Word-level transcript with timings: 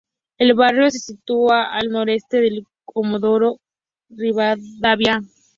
El 0.39 0.55
barrio 0.55 0.89
se 0.89 0.97
sitúa 0.97 1.75
al 1.75 1.91
noroeste 1.91 2.41
de 2.41 2.63
Comodoro 2.85 3.57
Rivadavia. 4.09 5.21